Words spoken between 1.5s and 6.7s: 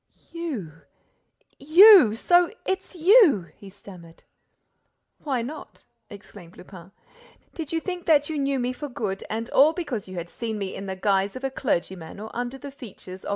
"You—you—So it's you!" he stammered. "Why not?" exclaimed